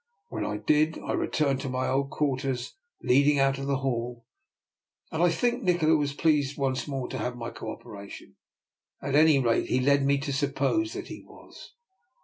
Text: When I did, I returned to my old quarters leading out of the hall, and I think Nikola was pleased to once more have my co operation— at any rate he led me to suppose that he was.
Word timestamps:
When 0.29 0.43
I 0.43 0.57
did, 0.57 0.97
I 0.97 1.11
returned 1.11 1.61
to 1.61 1.69
my 1.69 1.87
old 1.87 2.09
quarters 2.09 2.73
leading 3.03 3.37
out 3.37 3.59
of 3.59 3.67
the 3.67 3.77
hall, 3.85 4.25
and 5.11 5.21
I 5.21 5.29
think 5.29 5.61
Nikola 5.61 5.95
was 5.95 6.13
pleased 6.13 6.55
to 6.55 6.61
once 6.61 6.87
more 6.87 7.07
have 7.11 7.37
my 7.37 7.51
co 7.51 7.69
operation— 7.69 8.35
at 9.03 9.13
any 9.13 9.37
rate 9.37 9.67
he 9.67 9.79
led 9.79 10.03
me 10.03 10.17
to 10.21 10.33
suppose 10.33 10.93
that 10.93 11.09
he 11.09 11.23
was. 11.23 11.73